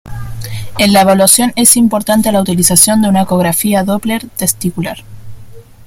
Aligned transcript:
En 0.79 0.93
la 0.93 1.01
evaluación 1.01 1.53
es 1.55 1.77
importante 1.77 2.31
la 2.31 2.41
utilización 2.41 3.03
de 3.03 3.09
una 3.09 3.21
ecografía-doppler 3.21 4.25
testicular. 4.29 5.03